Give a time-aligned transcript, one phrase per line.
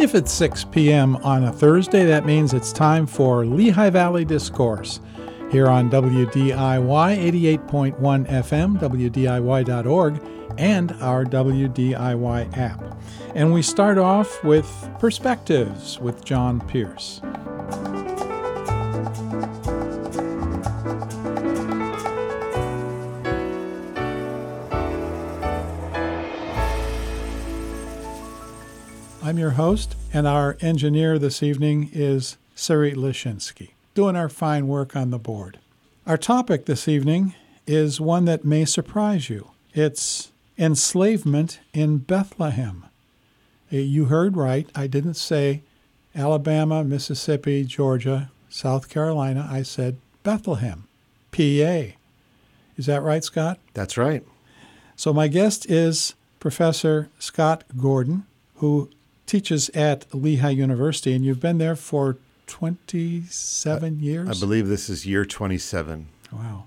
[0.00, 1.16] If it's 6 p.m.
[1.16, 4.98] on a Thursday, that means it's time for Lehigh Valley Discourse
[5.52, 6.56] here on WDIY
[7.58, 10.22] 88.1 FM, WDIY.org,
[10.56, 12.98] and our WDIY app.
[13.34, 17.20] And we start off with Perspectives with John Pearce.
[29.40, 35.08] Your host, and our engineer this evening is Sarit Lashinsky, doing our fine work on
[35.08, 35.58] the board.
[36.06, 37.34] Our topic this evening
[37.66, 39.52] is one that may surprise you.
[39.72, 42.84] It's enslavement in Bethlehem.
[43.72, 44.68] Uh, you heard right.
[44.74, 45.62] I didn't say
[46.14, 49.48] Alabama, Mississippi, Georgia, South Carolina.
[49.50, 50.86] I said Bethlehem,
[51.32, 51.94] PA.
[52.76, 53.58] Is that right, Scott?
[53.72, 54.22] That's right.
[54.96, 58.26] So, my guest is Professor Scott Gordon,
[58.56, 58.90] who
[59.30, 64.28] teaches at Lehigh University, and you've been there for 27 years?
[64.28, 66.08] I believe this is year 27.
[66.32, 66.64] Wow.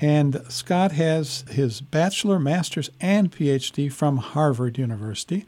[0.00, 5.44] And Scott has his bachelor, master's, and PhD from Harvard University.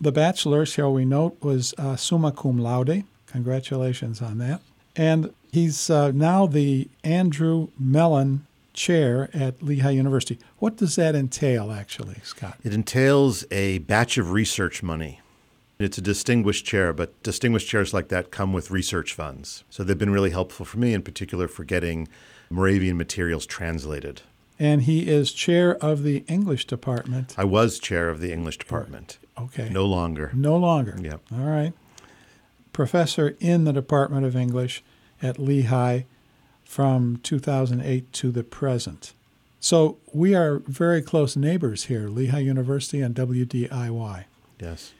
[0.00, 3.04] The bachelor, shall we note, was uh, summa cum laude.
[3.26, 4.60] Congratulations on that.
[4.96, 10.38] And he's uh, now the Andrew Mellon Chair at Lehigh University.
[10.58, 12.58] What does that entail, actually, Scott?
[12.64, 15.20] It entails a batch of research money.
[15.78, 19.62] It's a distinguished chair, but distinguished chairs like that come with research funds.
[19.70, 22.08] So they've been really helpful for me, in particular, for getting
[22.50, 24.22] Moravian materials translated.
[24.58, 27.34] And he is chair of the English department.
[27.38, 29.18] I was chair of the English department.
[29.38, 29.68] Okay.
[29.68, 30.32] No longer.
[30.34, 30.96] No longer.
[31.00, 31.20] Yep.
[31.32, 31.72] All right.
[32.72, 34.82] Professor in the Department of English
[35.22, 36.02] at Lehigh
[36.64, 39.12] from 2008 to the present.
[39.60, 44.24] So we are very close neighbors here, Lehigh University and WDIY.
[44.60, 44.92] Yes.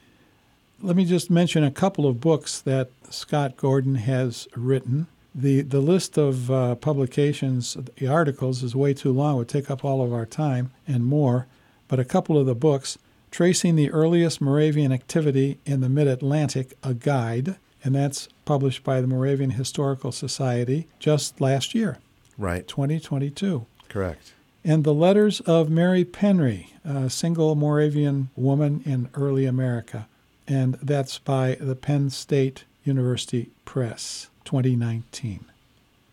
[0.80, 5.08] Let me just mention a couple of books that Scott Gordon has written.
[5.34, 9.70] The, the list of uh, publications, the articles, is way too long, it would take
[9.70, 11.46] up all of our time and more.
[11.88, 12.98] But a couple of the books
[13.30, 19.00] Tracing the Earliest Moravian Activity in the Mid Atlantic, a Guide, and that's published by
[19.00, 21.98] the Moravian Historical Society just last year,
[22.38, 22.66] Right.
[22.66, 24.32] 2022 Correct.
[24.64, 30.06] and the letters of Mary Penry, a single Moravian woman in early America.
[30.48, 35.44] And that's by the Penn State University Press, 2019.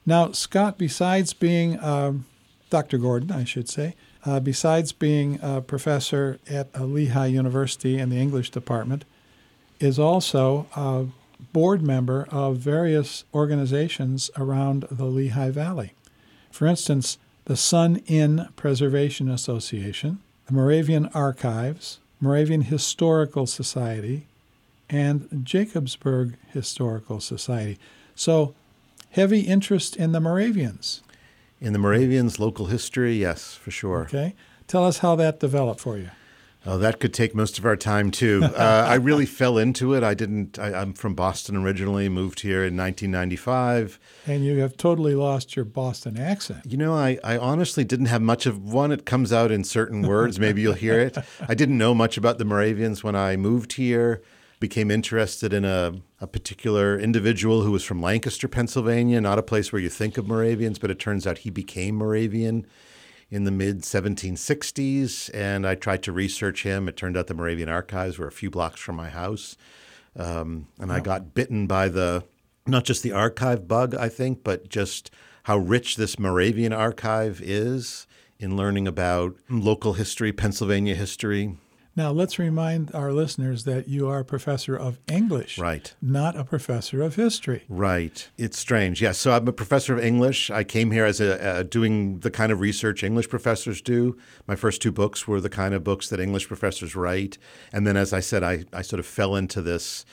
[0.06, 2.26] Now, Scott, besides being um,
[2.70, 2.98] Dr.
[2.98, 3.96] Gordon, I should say,
[4.26, 9.06] uh, besides being a professor at uh, Lehigh University in the English department,
[9.80, 11.06] is also a
[11.54, 15.94] board member of various organizations around the Lehigh Valley.
[16.52, 24.28] For instance, the Sun Inn Preservation Association, the Moravian Archives, Moravian Historical Society,
[24.90, 27.78] and Jacobsburg Historical Society.
[28.16, 28.54] So,
[29.12, 31.02] heavy interest in the Moravians.
[31.60, 34.04] In the Moravians' local history, yes, for sure.
[34.04, 34.36] Okay.
[34.68, 36.10] Tell us how that developed for you.
[36.68, 38.44] Oh, that could take most of our time too.
[38.56, 40.02] Uh, I really fell into it.
[40.02, 40.58] I didn't.
[40.58, 42.08] I, I'm from Boston originally.
[42.08, 44.00] Moved here in 1995.
[44.26, 46.62] And you have totally lost your Boston accent.
[46.66, 48.92] You know, I, I honestly didn't have much of one.
[48.94, 50.40] It comes out in certain words.
[50.40, 51.18] Maybe you'll hear it.
[51.50, 54.22] I didn't know much about the Moravians when I moved here.
[54.62, 59.74] Became interested in a, a particular individual who was from Lancaster, Pennsylvania, not a place
[59.74, 62.66] where you think of Moravians, but it turns out he became Moravian
[63.30, 65.30] in the mid 1760s.
[65.34, 66.88] And I tried to research him.
[66.88, 69.56] It turned out the Moravian archives were a few blocks from my house.
[70.16, 72.24] Um, and I got bitten by the
[72.66, 75.12] not just the archive bug, I think, but just
[75.44, 78.08] how rich this Moravian archive is
[78.40, 81.58] in learning about local history, Pennsylvania history.
[81.98, 85.94] Now, let's remind our listeners that you are a professor of English, Right.
[86.02, 87.64] not a professor of history.
[87.70, 88.28] Right.
[88.38, 89.02] It's strange.
[89.02, 89.18] Yes.
[89.18, 90.50] So I'm a professor of English.
[90.52, 94.18] I came here as a uh, doing the kind of research English professors do.
[94.46, 97.38] My first two books were the kind of books that English professors write.
[97.72, 100.06] And then, as I said, I, I sort of fell into this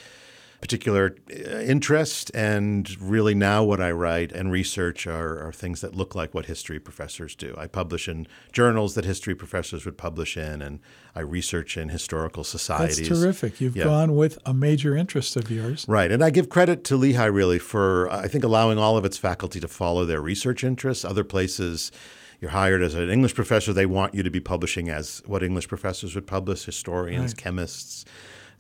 [0.63, 2.31] particular uh, interest.
[2.35, 6.47] And really now what I write and research are, are things that look like what
[6.47, 7.55] history professors do.
[7.59, 10.79] I publish in journals that history professors would publish in, and
[11.15, 13.09] I research in historical societies.
[13.09, 13.61] That's terrific.
[13.61, 13.85] You've Yeah.
[13.85, 15.85] gone with a major interest of yours.
[15.89, 16.11] Right.
[16.13, 19.59] And I give credit to Lehigh really for, I think, allowing all of its faculty
[19.61, 21.05] to follow their research interests.
[21.05, 21.91] Other places,
[22.41, 25.67] you're hired as an English professor, they want you to be publishing as what English
[25.67, 27.37] professors would publish, historians, Right.
[27.37, 28.05] chemists.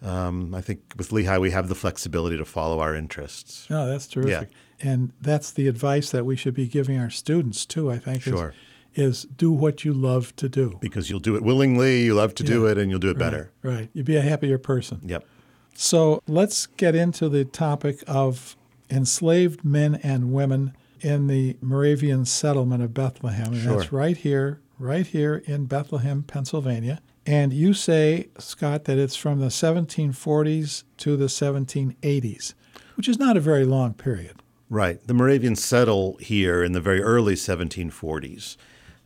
[0.02, 3.68] Um, I think with Lehigh, we have the flexibility to follow our interests.
[3.70, 4.50] No, that's terrific.
[4.50, 4.90] Yeah.
[4.90, 8.18] And that's the advice that we should be giving our students too, I think.
[8.18, 8.54] is- Sure.
[8.94, 10.76] Is, do what you love to do.
[10.82, 13.50] Because you'll do it willingly, you love to do it, and you'll do it better.
[13.62, 13.88] Right.
[13.94, 15.00] You'd be a happier person.
[15.06, 15.24] Yep.
[15.74, 18.54] So let's get into the topic of
[18.90, 23.54] enslaved men and women in the Moravian settlement of Bethlehem.
[23.54, 23.78] And Sure.
[23.78, 27.00] that's right here, right here in Bethlehem, Pennsylvania.
[27.26, 32.54] And you say, Scott, that it's from the 1740s to the 1780s,
[32.96, 34.42] which is not a very long period.
[34.68, 35.06] Right.
[35.06, 38.56] The Moravians settle here in the very early 1740s,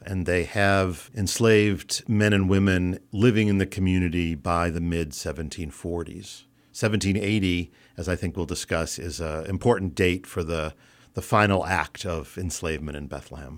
[0.00, 6.44] and they have enslaved men and women living in the community by the mid 1740s.
[6.72, 10.74] 1780, as I think we'll discuss, is an important date for the,
[11.14, 13.56] the final act of enslavement in Bethlehem.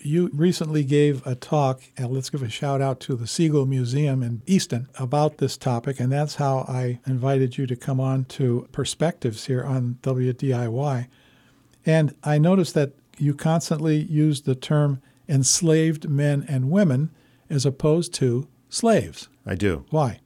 [0.00, 4.22] You recently gave a talk, and let's give a shout out to the Sigal Museum
[4.22, 8.68] in Easton about this topic, and that's how I invited you to come on to
[8.70, 11.08] Perspectives here on WDIY.
[11.84, 17.10] And I noticed that you constantly use the term enslaved men and women
[17.50, 19.28] as opposed to slaves.
[19.44, 19.84] I do.
[19.90, 20.20] Why?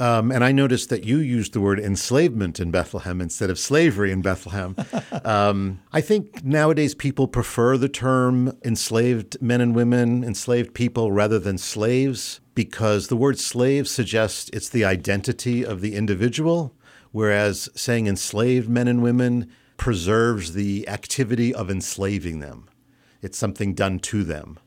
[0.00, 4.10] Um, and I noticed that you used the word enslavement in Bethlehem instead of slavery
[4.10, 4.74] in Bethlehem.
[5.26, 11.38] um, I think nowadays people prefer the term enslaved men and women, enslaved people, rather
[11.38, 16.74] than slaves, because the word slave suggests it's the identity of the individual,
[17.12, 22.70] whereas saying enslaved men and women preserves the activity of enslaving them.
[23.20, 24.58] It's something done to them.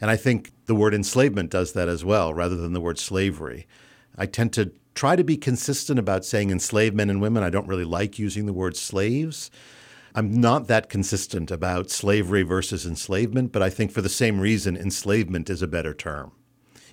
[0.00, 3.66] And I think the word enslavement does that as well, rather than the word slavery.
[4.18, 7.42] I tend to try to be consistent about saying enslaved men and women.
[7.42, 9.50] I don't really like using the word slaves.
[10.14, 14.74] I'm not that consistent about slavery versus enslavement, but I think for the same reason,
[14.74, 16.32] enslavement is a better term.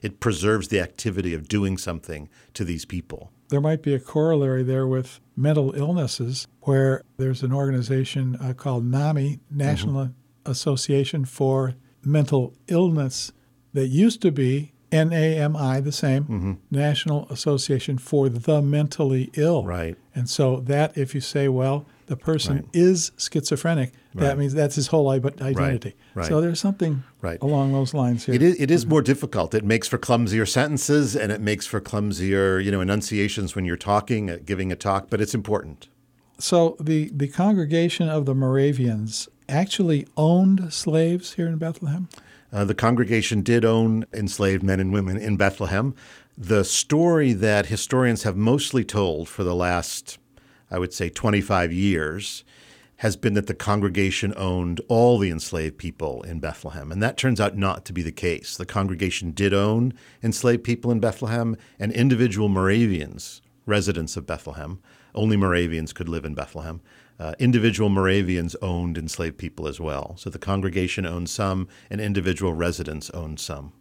[0.01, 3.31] It preserves the activity of doing something to these people.
[3.47, 8.83] There might be a corollary there with mental illnesses, where there's an organization uh, called
[8.83, 10.09] NAMI, National
[10.45, 13.31] Association for Mental Illness,
[13.71, 19.63] that used to be NAMI, the same, National Association for the Mentally Ill.
[19.65, 19.97] Right.
[20.15, 22.65] And so that, if you say, well, the person Right.
[22.73, 24.37] is schizophrenic, that Right.
[24.37, 25.95] means that's his whole identity.
[26.13, 26.27] right.
[26.27, 27.39] So there's something Right.
[27.41, 28.35] along those lines here.
[28.35, 29.55] It is, it is more difficult.
[29.55, 33.77] It makes for clumsier sentences and it makes for clumsier, you know, enunciations when you're
[33.77, 35.87] talking, uh, giving a talk, but it's important.
[36.37, 42.09] So the, the congregation of the Moravians actually owned slaves here in Bethlehem?
[42.53, 45.95] Uh, the congregation did own enslaved men and women in Bethlehem.
[46.37, 50.19] The story that historians have mostly told for the last,
[50.69, 52.43] I would say, 25 years
[52.97, 56.91] has been that the congregation owned all the enslaved people in Bethlehem.
[56.91, 58.55] And that turns out not to be the case.
[58.55, 64.79] The congregation did own enslaved people in Bethlehem, and individual Moravians, residents of Bethlehem,
[65.15, 66.81] only Moravians could live in Bethlehem.
[67.19, 70.15] Uh, individual Moravians owned enslaved people as well.
[70.17, 73.73] So the congregation owned some, and individual residents owned some.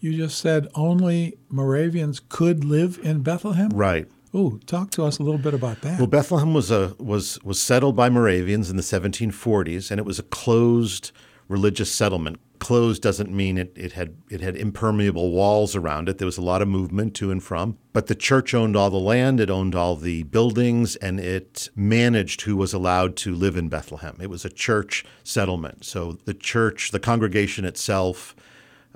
[0.00, 3.70] You just said only Moravians could live in Bethlehem?
[3.70, 4.06] Right.
[4.34, 5.98] Oh, talk to us a little bit about that.
[5.98, 10.18] Well, Bethlehem was a was was settled by Moravians in the 1740s, and it was
[10.18, 11.12] a closed
[11.48, 12.38] religious settlement.
[12.58, 16.18] Closed doesn't mean it, it had it had impermeable walls around it.
[16.18, 17.78] There was a lot of movement to and from.
[17.92, 22.42] But the church owned all the land, it owned all the buildings, and it managed
[22.42, 24.16] who was allowed to live in Bethlehem.
[24.20, 25.84] It was a church settlement.
[25.84, 28.36] So the church, the congregation itself,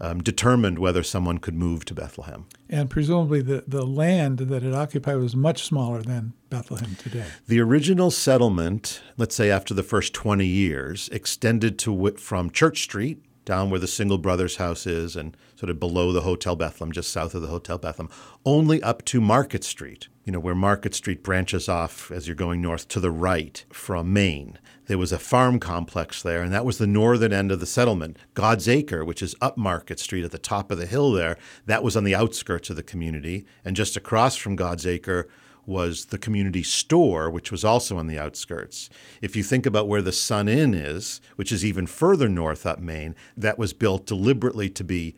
[0.00, 2.46] um, determined whether someone could move to Bethlehem.
[2.68, 7.26] and presumably the, the land that it occupied was much smaller than Bethlehem today.
[7.46, 13.22] The original settlement, let's say after the first 20 years, extended to from Church Street
[13.50, 17.10] down where the Single Brothers house is and sort of below the Hotel Bethlehem, just
[17.10, 18.08] south of the Hotel Bethlehem,
[18.46, 22.62] only up to Market Street, you know, where Market Street branches off as you're going
[22.62, 24.56] north to the right from Main.
[24.86, 28.18] There was a farm complex there, and that was the northern end of the settlement.
[28.34, 31.82] God's Acre, which is up Market Street at the top of the hill there, that
[31.82, 33.44] was on the outskirts of the community.
[33.64, 35.28] And just across from God's Acre
[35.66, 38.90] was the community store, which was also on the outskirts.
[39.20, 42.78] If you think about where the Sun Inn is, which is even further north up
[42.78, 45.14] Main, that was built deliberately to be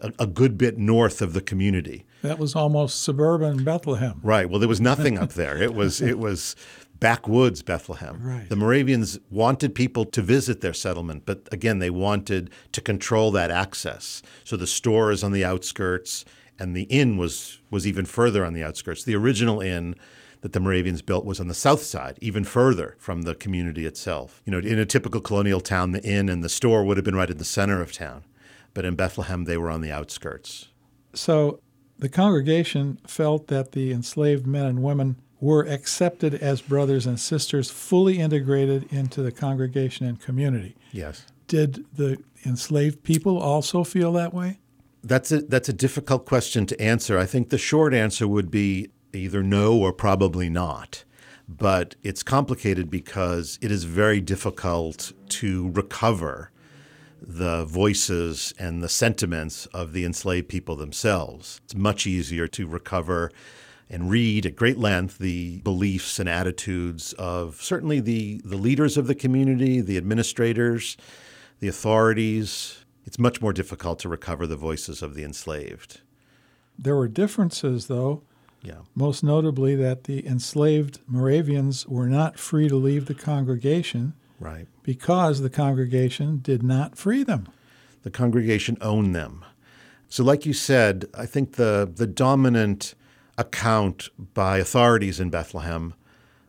[0.00, 2.04] a, a good bit north of the community.
[2.22, 4.20] That was almost suburban Bethlehem.
[4.22, 4.48] Right.
[4.48, 5.60] Well, there was nothing up there.
[5.60, 6.56] It was it was
[7.00, 8.20] backwoods Bethlehem.
[8.20, 8.48] Right.
[8.48, 13.50] The Moravians wanted people to visit their settlement, but again, they wanted to control that
[13.50, 14.22] access.
[14.44, 16.24] So the store is on the outskirts,
[16.58, 19.04] and the inn was was even further on the outskirts.
[19.04, 19.94] The original inn
[20.40, 24.40] that the Moravians built was on the south side, even further from the community itself.
[24.44, 27.16] You know, in a typical colonial town, the inn and the store would have been
[27.16, 28.24] right in the center of town,
[28.72, 30.68] but in Bethlehem, they were on the outskirts.
[31.12, 31.60] So
[31.98, 37.70] the congregation felt that the enslaved men and women were accepted as brothers and sisters,
[37.70, 40.76] fully integrated into the congregation and community.
[40.92, 41.24] Yes.
[41.46, 44.58] Did the enslaved people also feel that way?
[45.02, 47.18] That's a that's a difficult question to answer.
[47.18, 51.04] I think the short answer would be either no or probably not.
[51.48, 56.50] But it's complicated because it is very difficult to recover
[57.20, 61.60] the voices and the sentiments of the enslaved people themselves.
[61.64, 63.30] It's much easier to recover
[63.90, 69.06] and read at great length the beliefs and attitudes of certainly the, the leaders of
[69.06, 70.96] the community, the administrators,
[71.60, 72.77] the authorities.
[73.08, 76.02] It's much more difficult to recover the voices of the enslaved.
[76.78, 78.22] There were differences, though,
[78.62, 78.80] Yeah.
[78.94, 84.68] most notably that the enslaved Moravians were not free to leave the congregation Right.
[84.82, 87.48] because the congregation did not free them.
[88.02, 89.42] The congregation owned them.
[90.10, 92.94] So, like you said, I think the, the dominant
[93.38, 95.94] account by authorities in Bethlehem,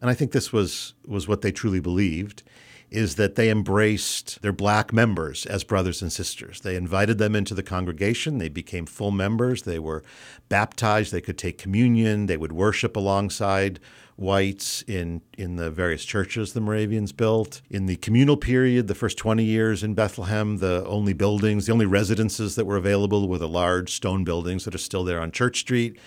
[0.02, 2.44] and I think this was, was what they truly believed,
[2.92, 6.62] is that they embraced their black members as brothers and sisters.
[6.62, 8.38] They invited them into the congregation.
[8.38, 9.64] They became full members.
[9.64, 10.04] They were
[10.50, 11.12] baptized.
[11.12, 12.26] They could take communion.
[12.26, 13.80] They would worship alongside
[14.16, 17.62] whites in, in the various churches the Moravians built.
[17.70, 21.86] In the communal period, the first 20 years in Bethlehem, the only buildings, the only
[21.86, 25.60] residences that were available were the large stone buildings that are still there on Church
[25.60, 25.98] Street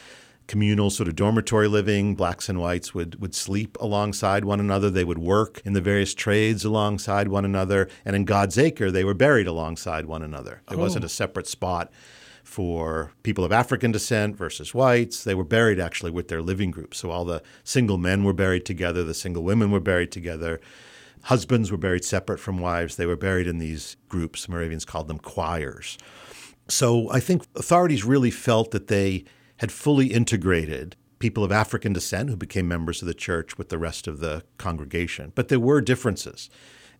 [0.53, 2.15] communal sort of dormitory living.
[2.15, 4.91] Blacks and whites would, would sleep alongside one another.
[4.91, 7.89] They would work in the various trades alongside one another.
[8.05, 10.61] And in God's Acre, they were buried alongside one another.
[10.69, 10.83] There oh.
[10.83, 11.91] wasn't a separate spot
[12.45, 15.25] for people of African descent versus whites.
[15.25, 16.95] They were buried actually with their living group.
[16.95, 20.61] So all the single men were buried together, the single women were buried together.
[21.23, 22.97] Husbands were buried separate from wives.
[22.97, 24.51] They were buried in these groups.
[24.51, 25.97] Moravians called them choirs.
[26.69, 29.25] So I think authorities really felt that they
[29.63, 33.79] had fully integrated people of African descent who became members of the church with the
[33.79, 35.31] rest of the congregation.
[35.37, 36.51] But there were differences.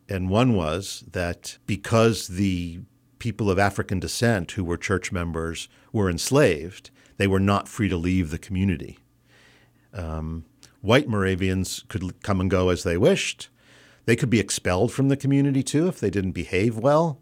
[0.09, 2.83] And one was that because the
[3.19, 7.97] people of African descent who were church members were enslaved, they were not free to
[7.97, 9.01] leave the community.
[9.93, 10.45] Um,
[10.83, 13.49] white Moravians could come and go as they wished.
[14.05, 17.19] They could be expelled from the community too if they didn't behave well.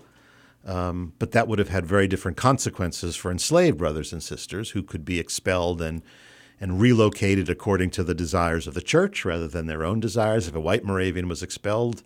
[0.65, 4.83] Um, but that would have had very different consequences for enslaved brothers and sisters who
[4.83, 6.03] could be expelled and
[6.61, 10.47] and relocated according to the desires of the church rather than their own desires.
[10.47, 12.03] If a white Moravian was expelled,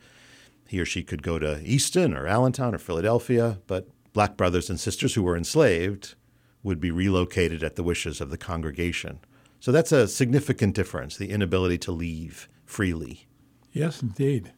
[0.68, 4.78] he or she could go to Easton or Allentown or Philadelphia, but black brothers and
[4.78, 6.14] sisters who were enslaved
[6.62, 9.18] would be relocated at the wishes of the congregation.
[9.58, 13.26] So that's a significant difference, the inability to leave freely.
[13.72, 14.52] Yes, indeed.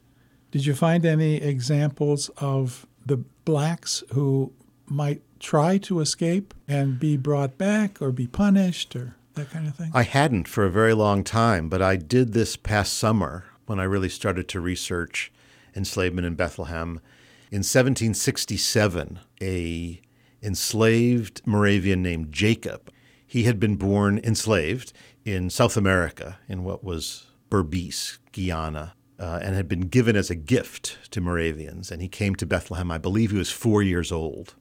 [0.50, 4.52] Did you find any examples of the blacks who
[4.86, 9.76] might try to escape and be brought back or be punished or that kind of
[9.76, 9.90] thing?
[9.94, 13.84] I hadn't for a very long time, but I did this past summer when I
[13.84, 15.32] really started to research
[15.74, 17.00] enslavement in Bethlehem.
[17.50, 20.00] In 1767, a
[20.42, 22.90] enslaved Moravian named Jacob,
[23.26, 24.92] he had been born enslaved
[25.24, 30.34] in South America in what was Berbice, Guyana, uh, and had been given as a
[30.34, 31.90] gift to Moravians.
[31.90, 34.54] And he came to Bethlehem, I believe he was four years old.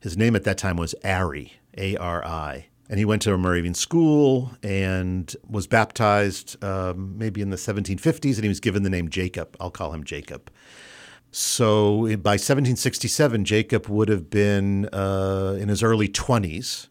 [0.00, 2.66] His name at that time was Ari, A R I.
[2.88, 8.34] And he went to a Moravian school and was baptized um, maybe in the 1750s,
[8.34, 9.56] and he was given the name Jacob.
[9.60, 10.50] I'll call him Jacob.
[11.30, 16.88] So by 1767, Jacob would have been uh, in his early 20s.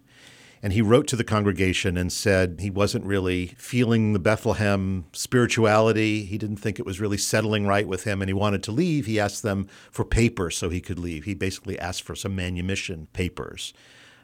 [0.64, 6.24] And he wrote to the congregation and said he wasn't really feeling the Bethlehem spirituality.
[6.24, 9.08] He didn't think it was really settling right with him and he wanted to leave.
[9.08, 11.24] He asked them for papers so he could leave.
[11.24, 13.74] He basically asked for some manumission papers.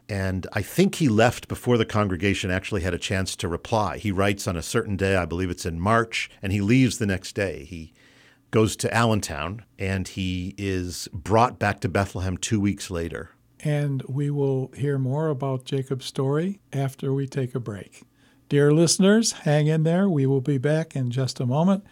[0.09, 3.97] And I think he left before the congregation actually had a chance to reply.
[3.97, 7.05] He writes on a certain day, I believe it's in March, and he leaves the
[7.05, 7.65] next day.
[7.65, 7.93] He
[8.51, 13.31] goes to Allentown and he is brought back to Bethlehem two weeks later.
[13.63, 18.03] And we will hear more about Jacob's story after we take a break.
[18.49, 20.07] Dear listeners, hang in there.
[20.07, 21.83] We will be back in just a moment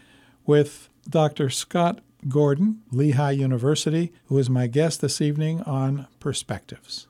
[0.46, 1.50] with Dr.
[1.50, 7.08] Scott Gordon, Lehigh University, who is my guest this evening on Perspectives.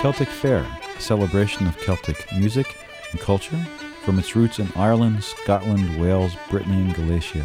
[0.00, 0.66] Celtic Fair,
[0.96, 2.76] a celebration of Celtic music
[3.12, 3.64] and culture
[4.04, 7.44] from its roots in Ireland, Scotland, Wales, Brittany, and Galicia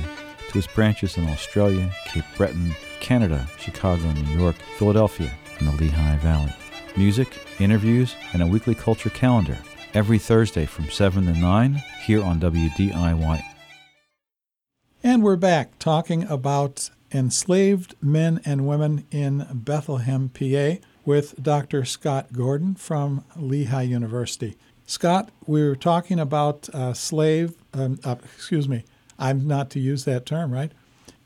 [0.50, 6.18] to its branches in Australia, Cape Breton, Canada, Chicago, New York, Philadelphia, and the Lehigh
[6.18, 6.54] Valley.
[6.96, 7.28] Music,
[7.60, 9.58] interviews, and a weekly culture calendar
[9.94, 13.44] every Thursday from 7 to 9 here on WDIY.
[15.04, 20.76] And we're back talking about enslaved men and women in Bethlehem, PA,
[21.06, 21.86] with Dr.
[21.86, 24.58] Scott Gordon from Lehigh University.
[24.86, 28.84] Scott, we were talking about slave, um, uh, excuse me,
[29.20, 30.72] I'm not to use that term, right?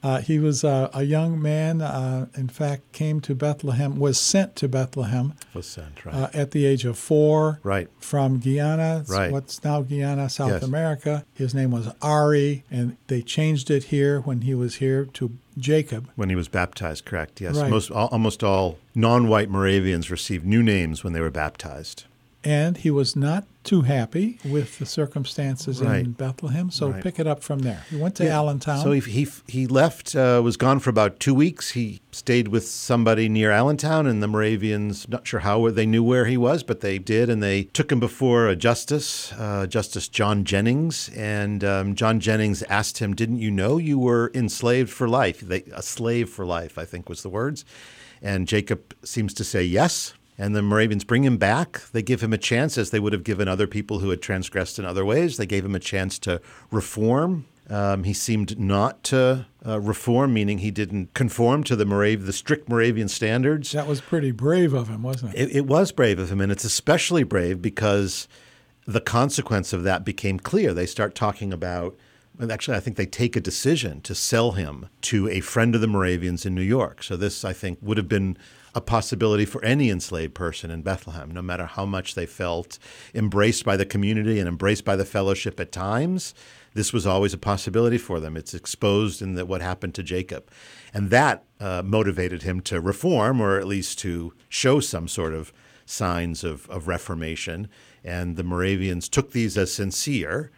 [0.04, 4.56] Uh, he was uh, a young man, uh, in fact, came to Bethlehem, was sent
[4.56, 6.16] to Bethlehem Was sent, right.
[6.16, 7.88] uh, at the age of four right.
[8.00, 9.32] from Guyana, Right.
[9.32, 10.64] what's now Guyana, South Yes.
[10.64, 11.24] America.
[11.36, 16.10] His name was Ari, and they changed it here when he was here to Jacob.
[16.16, 17.40] When he was baptized, correct.
[17.40, 17.58] Yes.
[17.58, 17.70] Right.
[17.70, 22.06] Most al- almost all non-white Moravians received new names when they were baptized.
[22.44, 27.04] And he was not too happy with the circumstances in Bethlehem, so Right.
[27.04, 27.84] pick it up from there.
[27.92, 28.38] He went to Yeah.
[28.38, 28.82] Allentown.
[28.82, 31.72] So he he, he left, uh, was gone for about two weeks.
[31.72, 36.26] He stayed with somebody near Allentown, and the Moravians, not sure how they knew where
[36.26, 40.44] he was, but they did, and they took him before a justice, uh, Justice John
[40.44, 45.42] Jennings, and um, John Jennings asked him, "Didn't you know you were enslaved for life?
[45.42, 47.64] They, a slave for life, I think was the words."
[48.24, 50.14] And Jacob seems to say yes.
[50.42, 51.84] And the Moravians bring him back.
[51.92, 54.80] They give him a chance, as they would have given other people who had transgressed
[54.80, 55.38] in other ways.
[55.38, 57.46] They gave him a chance to reform.
[57.70, 62.34] Um, he seemed not to uh, reform, meaning he didn't conform to the Morav- the
[62.34, 63.72] strict Moravian standards.
[63.74, 65.52] that was pretty brave of him, wasn't it?
[65.52, 68.28] It, it was brave of him, and it's especially brave because
[68.88, 70.74] the consequence of that became clear.
[70.74, 71.96] They start talking about,
[72.50, 75.88] actually, I think they take a decision to sell him to a friend of the
[75.88, 77.04] Moravians in New York.
[77.04, 78.38] So, this, I think, would have been
[78.74, 82.80] a possibility for any enslaved person in Bethlehem, no matter how much they felt
[83.14, 86.34] embraced by the community and embraced by the fellowship at times.
[86.74, 88.38] This was always a possibility for them.
[88.38, 90.50] It's exposed in the, what happened to Jacob.
[90.94, 95.52] And that uh, motivated him to reform, or at least to show some sort of
[95.86, 97.68] signs of, of reformation.
[98.06, 100.50] And the Moravians took these as sincere,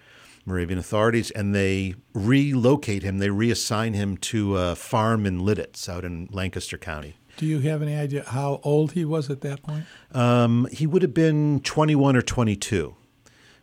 [0.45, 6.03] Moravian authorities, and they relocate him, they reassign him to a farm in Lititz out
[6.03, 7.15] in Lancaster County.
[7.37, 9.85] Do you have any idea how old he was at that point?
[10.11, 12.95] Um, he would have been 21 or 22.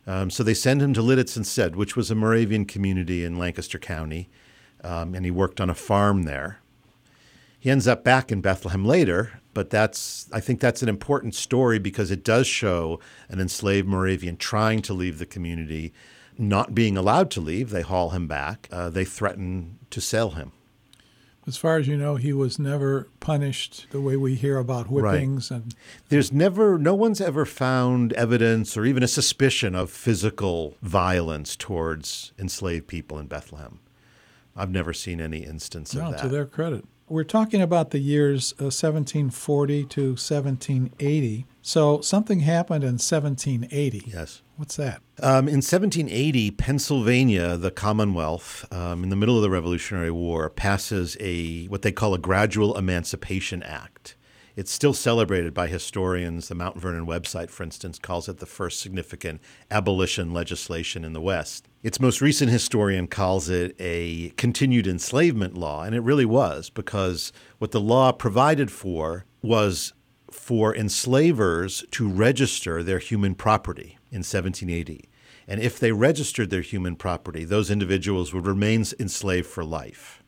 [0.07, 3.77] Um, so they send him to Lititz instead, which was a Moravian community in Lancaster
[3.77, 4.29] County,
[4.83, 6.59] um, and he worked on a farm there.
[7.59, 11.77] He ends up back in Bethlehem later, but that's I think that's an important story
[11.77, 15.93] because it does show an enslaved Moravian trying to leave the community,
[16.37, 17.69] not being allowed to leave.
[17.69, 18.67] They haul him back.
[18.71, 20.51] Uh, they threaten to sell him.
[21.47, 25.49] As far as you know, he was never punished the way we hear about whippings
[25.49, 25.73] and
[26.09, 32.31] There's never, no one's ever found evidence or even a suspicion of physical violence towards
[32.37, 33.79] enslaved people in Bethlehem.
[34.55, 36.21] I've never seen any instance of that.
[36.21, 36.85] to their credit.
[37.09, 41.45] We're talking about the years uh, 1740 to 1780.
[41.61, 44.03] So something happened in 1780.
[44.05, 44.41] yes.
[44.61, 45.01] What's that?
[45.23, 51.17] Um, in 1780, Pennsylvania, the Commonwealth, um, in the middle of the Revolutionary War, passes
[51.19, 54.15] a what they call a Gradual Emancipation Act.
[54.55, 56.47] It's still celebrated by historians.
[56.47, 61.21] The Mount Vernon website, for instance, calls it the first significant abolition legislation in the
[61.21, 61.67] West.
[61.81, 67.33] Its most recent historian calls it a continued enslavement law, and it really was because
[67.57, 69.93] what the law provided for was
[70.29, 75.09] for enslavers to register their human property in 1780.
[75.47, 80.21] And if they registered their human property, those individuals would remain enslaved for life.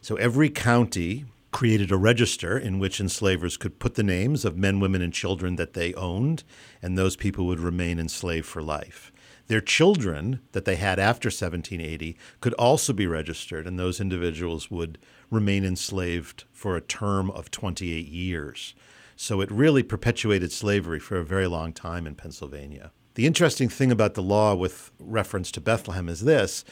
[0.00, 4.80] So every county created a register in which enslavers could put the names of men,
[4.80, 6.42] women, and children that they owned,
[6.82, 9.12] and those people would remain enslaved for life.
[9.46, 14.98] Their children that they had after 1780 could also be registered, and those individuals would
[15.30, 18.74] remain enslaved for a term of 28 years.
[19.16, 22.92] So it really perpetuated slavery for a very long time in Pennsylvania.
[23.14, 26.64] The interesting thing about the law with reference to Bethlehem is this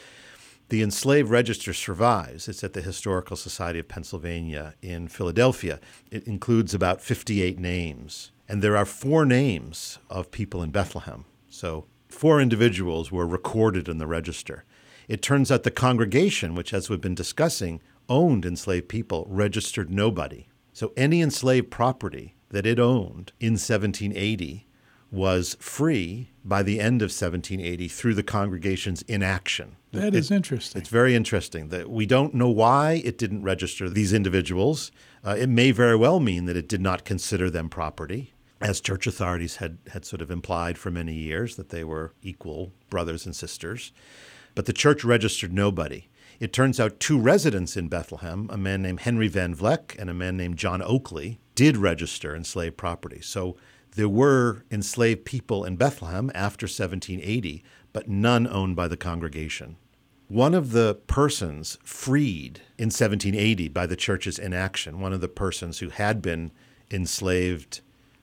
[0.69, 2.49] the enslaved register survives.
[2.49, 5.79] It's at the Historical Society of Pennsylvania in Philadelphia.
[6.11, 8.33] It includes about 58 names.
[8.49, 11.27] And there are four names of people in Bethlehem.
[11.51, 14.65] So, four individuals were recorded in the register.
[15.09, 20.47] It turns out the congregation, which, as we've been discussing, owned enslaved people, registered nobody.
[20.73, 24.67] So, any enslaved property that it owned in 1780
[25.11, 29.77] was free by the end of 1780 through the congregation's inaction.
[29.93, 30.81] That is It- interesting.
[30.81, 34.91] it's very interesting that we don't know why it didn't register these individuals.
[35.23, 38.33] Uh, it may very well mean that it did not consider them property,
[38.63, 42.73] as church authorities had, had sort of implied for many years that they were equal
[42.89, 43.93] brothers and sisters.
[44.55, 46.09] But the church registered nobody.
[46.43, 50.13] It turns out two residents in Bethlehem, a man named Henry Van Vleck and a
[50.13, 53.21] man named John Oakley, did register enslaved property.
[53.21, 53.57] So
[53.95, 59.77] there were enslaved people in Bethlehem after 1780, but none owned by the congregation.
[60.27, 65.79] One of the persons freed in 1780 by the church's inaction, one of the persons
[65.79, 66.51] who had been
[66.91, 67.83] enslaved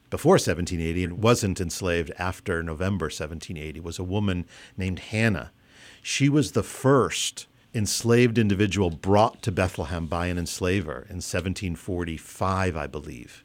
[0.10, 5.54] before 1780 and wasn't enslaved after November 1780, was a woman named Hannah.
[6.02, 12.88] She was the first enslaved individual brought to Bethlehem by an enslaver in 1745, I
[12.88, 13.44] believe.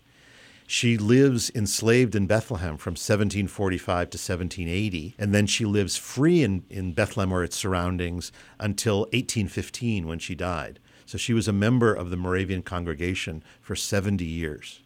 [0.66, 6.64] She lives enslaved in Bethlehem from 1745 to 1780, and then she lives free in,
[6.70, 10.78] in Bethlehem or its surroundings until 1815 when she died.
[11.04, 14.80] So she was a member of the Moravian congregation for 70 years.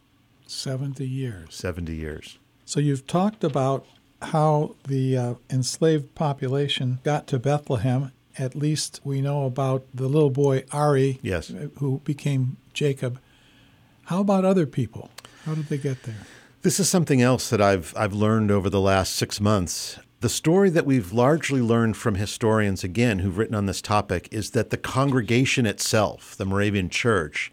[0.46, 1.54] 70 years.
[1.54, 2.38] 70 years.
[2.64, 3.86] So you've talked about
[4.20, 8.12] how the uh, enslaved population got to Bethlehem.
[8.38, 11.50] At least we know about the little boy Ari, Yes.
[11.50, 13.20] Uh, who became Jacob.
[14.04, 15.10] How about other people?
[15.44, 16.26] How did they get there?
[16.62, 19.98] This is something else that I've I've learned over the last six months.
[20.20, 24.50] The story that we've largely learned from historians, again, who've written on this topic, is
[24.50, 27.52] that the congregation itself, the Moravian Church,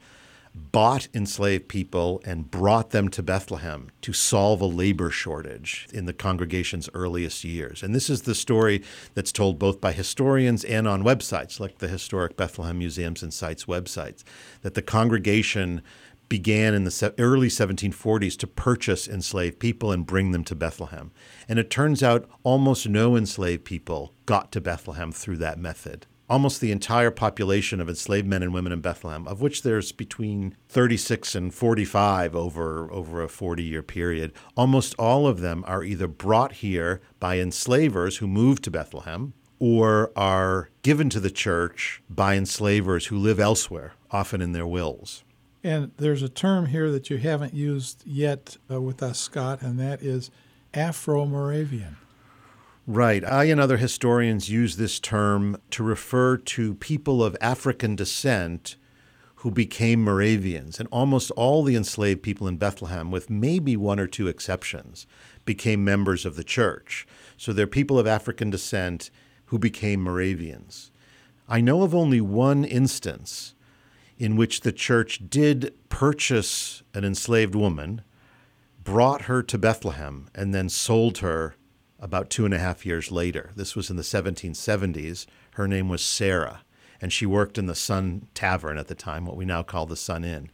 [0.55, 6.13] bought enslaved people and brought them to Bethlehem to solve a labor shortage in the
[6.13, 7.83] congregation's earliest years.
[7.83, 8.81] And this is the story
[9.13, 13.65] that's told both by historians and on websites like the historic Bethlehem Museums and Sites
[13.65, 14.23] websites,
[14.61, 15.81] that the congregation
[16.29, 21.11] began in the early 1740s to purchase enslaved people and bring them to Bethlehem.
[21.47, 26.07] And it turns out almost no enslaved people got to Bethlehem through that method.
[26.27, 30.55] Almost the entire population of enslaved men and women in Bethlehem, of which there's between
[30.69, 36.07] 36 and 45 over, over a 40 year period, almost all of them are either
[36.07, 42.35] brought here by enslavers who moved to Bethlehem or are given to the church by
[42.35, 45.23] enslavers who live elsewhere, often in their wills.
[45.63, 49.79] And there's a term here that you haven't used yet uh, with us, Scott, and
[49.79, 50.29] that is
[50.73, 51.97] Afro Moravian.
[52.87, 53.23] Right.
[53.25, 58.75] I and other historians use this term to refer to people of African descent
[59.37, 60.79] who became Moravians.
[60.79, 65.07] And almost all the enslaved people in Bethlehem, with maybe one or two exceptions,
[65.45, 67.07] became members of the church.
[67.37, 69.09] So they're people of African descent
[69.45, 70.91] who became Moravians.
[71.49, 73.55] I know of only one instance
[74.17, 78.01] in which the church did purchase an enslaved woman,
[78.83, 81.55] brought her to Bethlehem, and then sold her
[81.99, 83.51] about two and a half years later.
[83.55, 85.25] This was in the 1770s.
[85.53, 86.61] Her name was Sarah,
[87.01, 89.95] and she worked in the Sun Tavern at the time, what we now call the
[89.95, 90.49] Sun Inn.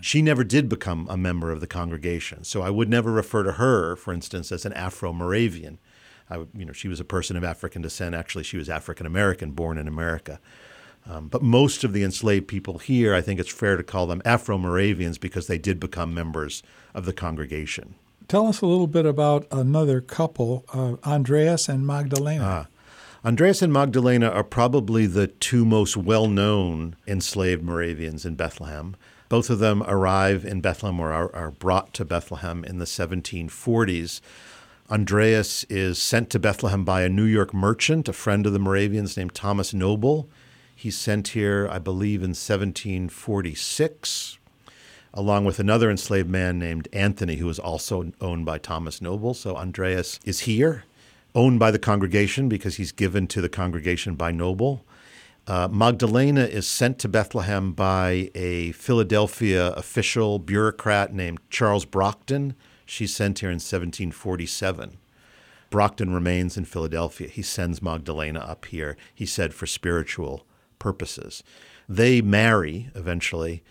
[0.00, 3.52] She never did become a member of the congregation, so I would never refer to
[3.52, 5.78] her, for instance, as an Afro Moravian.
[6.30, 8.14] I, you know, she was a person of African descent.
[8.14, 10.40] Actually, she was African American, born in America.
[11.04, 14.22] Um, but most of the enslaved people here, I think it's fair to call them
[14.24, 16.62] Afro Moravians because they did become members
[16.94, 17.96] of the congregation.
[18.28, 22.44] Tell us a little bit about another couple, uh, Andreas and Magdalena.
[22.44, 22.66] Ah.
[23.24, 28.96] Andreas and Magdalena are probably the two most well known enslaved Moravians in Bethlehem.
[29.28, 34.20] Both of them arrive in Bethlehem or are, are brought to Bethlehem in the 1740s.
[34.90, 39.16] Andreas is sent to Bethlehem by a New York merchant, a friend of the Moravians
[39.16, 40.28] named Thomas Noble.
[40.74, 44.38] He's sent here, I believe, in 1746,
[45.14, 49.34] along with another enslaved man named Anthony, who was also owned by Thomas Noble.
[49.34, 50.84] So Andreas is here,
[51.34, 54.84] owned by the congregation because he's given to the congregation by Noble.
[55.46, 62.54] Uh, Magdalena is sent to Bethlehem by a Philadelphia official bureaucrat named Charles Brockden.
[62.86, 64.98] She's sent here in 1747.
[65.70, 67.28] Brockden remains in Philadelphia.
[67.28, 70.46] He sends Magdalena up here, he said, for spiritual
[70.78, 71.42] purposes.
[71.88, 73.62] They marry eventually.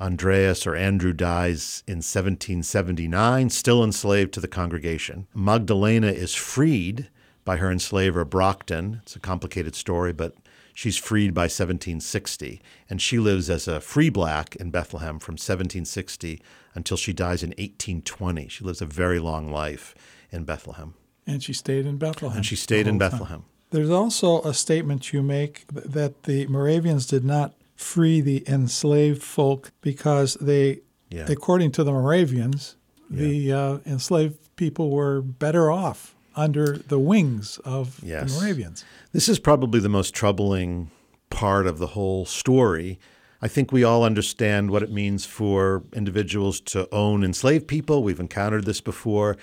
[0.00, 5.26] Andreas or Andrew dies in 1779, still enslaved to the congregation.
[5.34, 7.08] Magdalena is freed
[7.44, 9.00] by her enslaver Brockden.
[9.02, 10.34] It's a complicated story, but
[10.72, 12.62] she's freed by 1760.
[12.88, 16.40] And she lives as a free black in Bethlehem from 1760
[16.74, 18.48] until she dies in 1820.
[18.48, 19.94] She lives a very long life
[20.30, 20.94] in Bethlehem.
[21.26, 22.38] And she stayed in Bethlehem.
[22.38, 23.10] And she stayed in whole time.
[23.10, 23.44] Bethlehem.
[23.70, 29.72] There's also a statement you make that the Moravians did not free the enslaved folk
[29.80, 31.26] because they, Yeah.
[31.28, 32.76] according to the Moravians,
[33.08, 38.32] the uh, enslaved people were better off under the wings of Yes.
[38.34, 38.84] the Moravians.
[39.12, 40.90] This is probably the most troubling
[41.30, 42.98] part of the whole story.
[43.42, 48.02] I think we all understand what it means for individuals to own enslaved people.
[48.02, 49.36] We've encountered this before.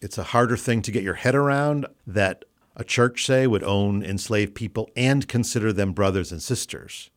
[0.00, 2.44] It's a harder thing to get your head around that
[2.76, 7.10] a church, say, would own enslaved people and consider them brothers and sisters.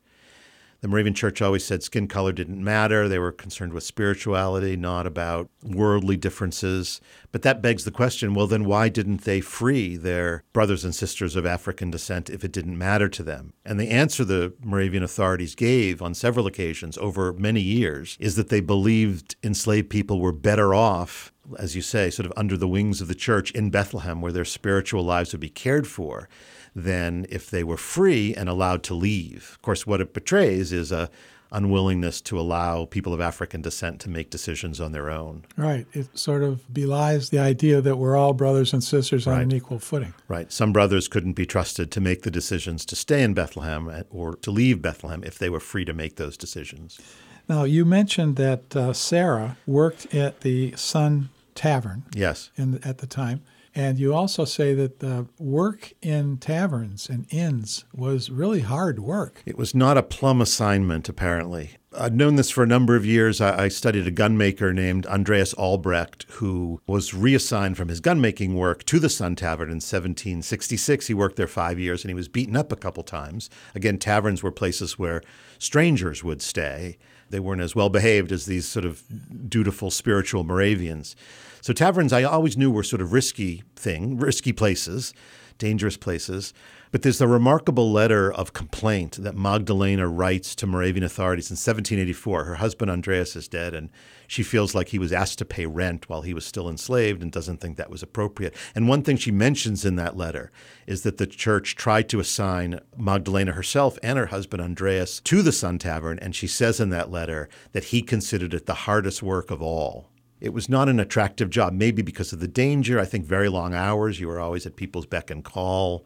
[0.84, 3.08] The Moravian Church always said skin color didn't matter.
[3.08, 7.00] They were concerned with spirituality, not about worldly differences.
[7.32, 11.38] But that begs the question well, then why didn't they free their brothers and sisters
[11.38, 13.54] of African descent if it didn't matter to them?
[13.64, 18.50] And the answer the Moravian authorities gave on several occasions over many years is that
[18.50, 23.00] they believed enslaved people were better off, as you say, sort of under the wings
[23.00, 26.28] of the church in Bethlehem, where their spiritual lives would be cared for
[26.76, 29.52] than if they were free and allowed to leave.
[29.56, 31.10] Of course, what it betrays is a
[31.52, 35.46] unwillingness to allow people of African descent to make decisions on their own.
[35.56, 35.86] Right.
[35.94, 39.78] It sort of belies the idea that we're all brothers and sisters on an equal
[39.78, 40.16] footing.
[40.28, 40.52] Right.
[40.52, 44.50] Some brothers couldn't be trusted to make the decisions to stay in Bethlehem or to
[44.50, 47.00] leave Bethlehem if they were free to make those decisions.
[47.48, 52.50] Now, you mentioned that uh, Sarah worked at the Sun Tavern Yes.
[52.56, 53.44] in, at the time.
[53.76, 59.42] And you also say that the work in taverns and inns was really hard work.
[59.46, 61.72] It was not a plum assignment, apparently.
[61.96, 63.42] I'd known this for a number of years.
[63.42, 68.84] I, I studied a gunmaker named Andreas Albrecht, who was reassigned from his gunmaking work
[68.86, 71.08] to the Sun Tavern in 1766.
[71.08, 73.50] He worked there five years and he was beaten up a couple times.
[73.76, 75.22] Again, taverns were places where
[75.60, 76.98] strangers would stay.
[77.30, 79.04] They weren't as well behaved as these sort of
[79.50, 81.16] dutiful spiritual Moravians.
[81.64, 85.14] So taverns I always knew were sort of risky thing, risky places,
[85.58, 86.54] dangerous places.
[86.92, 92.44] But there's a remarkable letter of complaint that Magdalena writes to Moravian authorities in 1784.
[92.44, 93.90] Her husband Andreas is dead, and
[94.28, 97.32] she feels like he was asked to pay rent while he was still enslaved and
[97.32, 98.54] doesn't think that was appropriate.
[98.76, 100.52] And one thing she mentions in that letter
[100.86, 105.54] is that the church tried to assign Magdalena herself and her husband Andreas to the
[105.54, 109.50] Sun Tavern, and she says in that letter that he considered it the hardest work
[109.50, 110.10] of all.
[110.44, 113.00] It was not an attractive job, maybe because of the danger.
[113.00, 114.20] I think very long hours.
[114.20, 116.06] You were always at people's beck and call.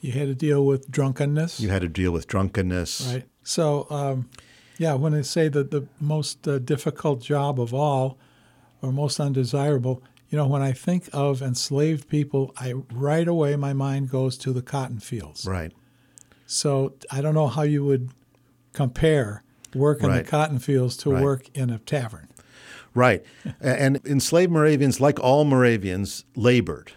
[0.00, 1.60] You had to deal with drunkenness.
[1.60, 3.12] You had to deal with drunkenness.
[3.12, 3.24] Right.
[3.42, 4.30] So, um,
[4.78, 8.16] yeah, when I say that the most uh, difficult job of all,
[8.80, 13.74] or most undesirable, you know, when I think of enslaved people, I right away my
[13.74, 15.44] mind goes to the cotton fields.
[15.46, 15.72] Right.
[16.46, 18.08] So I don't know how you would
[18.72, 19.42] compare
[19.74, 20.24] work in Right.
[20.24, 21.22] the cotton fields to Right.
[21.22, 22.28] work in a tavern.
[22.98, 23.24] Right.
[23.60, 26.90] And enslaved Moravians, like all Moravians, labored.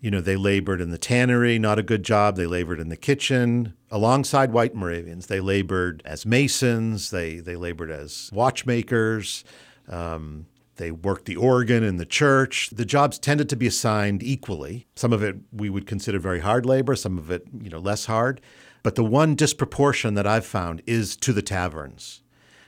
[0.00, 2.34] You know, they labored in the tannery, not a good job.
[2.34, 5.26] They labored in the kitchen alongside white Moravians.
[5.26, 9.44] They labored as masons, they, they labored as watchmakers.
[9.88, 12.70] Um, they worked the organ in the church.
[12.70, 14.88] The jobs tended to be assigned equally.
[14.96, 18.06] Some of it we would consider very hard labor, some of it, you know, less
[18.06, 18.40] hard.
[18.82, 22.22] But the one disproportion that I've found is to the taverns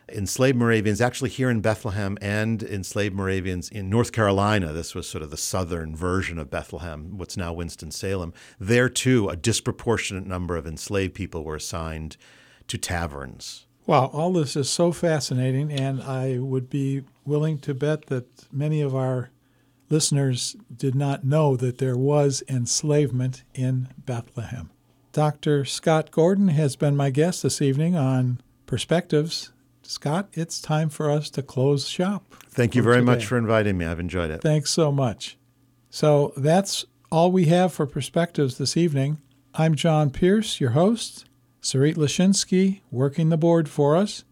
[0.09, 4.73] enslaved Moravians, actually here in Bethlehem, and enslaved Moravians in North Carolina.
[4.73, 8.33] This was sort of the southern version of Bethlehem, what's now Winston-Salem.
[8.59, 12.17] There, too, a disproportionate number of enslaved people were assigned
[12.69, 13.67] to taverns.
[13.87, 18.81] Wow, all this is so fascinating, and I would be willing to bet that many
[18.81, 19.31] of our
[19.91, 24.71] listeners did not know that there was enslavement in Bethlehem.
[25.13, 25.65] Dr.
[25.65, 29.53] Scott Gordon has been my guest this evening on Perspectives.
[29.83, 32.35] Scott, it's time for us to close shop.
[32.49, 33.85] Thank you very much for inviting me.
[33.85, 34.43] I've enjoyed it.
[34.43, 35.37] Thanks so much.
[35.91, 39.19] So that's all we have for Perspectives this evening.
[39.55, 41.27] I'm John Pearce, your host.
[41.61, 44.25] Sarit Lashinsky working the board for us.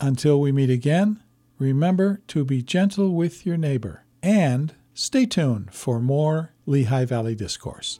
[0.00, 1.22] Until we meet again,
[1.58, 7.98] remember to be gentle with your neighbor and stay tuned for more Lehigh Valley Discourse.